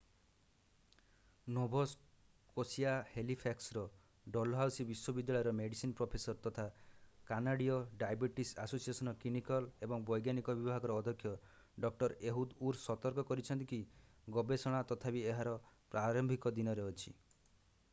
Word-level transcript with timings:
Nova 1.55 1.81
ସ୍କୋଶିଆର 1.89 3.01
ହାଲିଫ୍ୟାକ୍ସର 3.09 3.83
Dalhousie 4.37 4.85
ବିଶ୍ୱବିଦ୍ୟାଳୟର 4.91 5.53
ମେଡିସିନ୍ 5.59 5.93
ପ୍ରଫେସର 5.99 6.41
ତଥା 6.47 6.65
କାନାଡୀୟ 7.31 7.77
ଡାଇବେଟିସ୍ 8.05 8.55
ଆସୋସିଏଶନ୍‌ର 8.65 9.13
କ୍ଲିନିକଲ୍ 9.25 9.69
ଏବଂ 9.89 10.09
ବୈଜ୍ଞାନିକ 10.13 10.57
ବିଭାଗର 10.63 10.97
ଅଧ୍ୟକ୍ଷ 11.05 11.35
ଡଃ. 11.85 12.11
ଏହୁଦ୍ 12.33 12.57
ଉର୍ 12.69 12.81
ସତର୍କ 12.87 13.29
କରିଛନ୍ତି 13.33 13.69
କି 13.73 13.81
ଗବେଷଣା 14.39 14.81
ତଥାପି 14.93 15.25
ଏହାର 15.35 15.57
ପ୍ରାରମ୍ଭିକ 15.97 16.57
ଦିନରେ 16.61 16.91
ଅଛି। 16.93 17.17